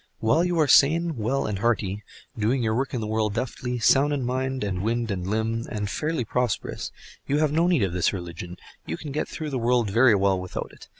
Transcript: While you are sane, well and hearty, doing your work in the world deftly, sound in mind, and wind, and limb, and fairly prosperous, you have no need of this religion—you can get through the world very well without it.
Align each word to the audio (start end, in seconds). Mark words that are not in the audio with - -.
While 0.17 0.43
you 0.43 0.59
are 0.59 0.67
sane, 0.67 1.15
well 1.15 1.45
and 1.45 1.59
hearty, 1.59 2.03
doing 2.35 2.63
your 2.63 2.73
work 2.73 2.95
in 2.95 3.01
the 3.01 3.05
world 3.05 3.35
deftly, 3.35 3.77
sound 3.77 4.13
in 4.13 4.25
mind, 4.25 4.63
and 4.63 4.81
wind, 4.81 5.11
and 5.11 5.27
limb, 5.27 5.67
and 5.69 5.87
fairly 5.87 6.25
prosperous, 6.25 6.91
you 7.27 7.37
have 7.37 7.51
no 7.51 7.67
need 7.67 7.83
of 7.83 7.93
this 7.93 8.11
religion—you 8.11 8.97
can 8.97 9.11
get 9.11 9.27
through 9.27 9.51
the 9.51 9.59
world 9.59 9.91
very 9.91 10.15
well 10.15 10.39
without 10.39 10.71
it. 10.73 10.87